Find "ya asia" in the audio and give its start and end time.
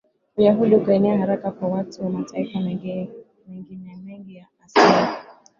4.35-5.17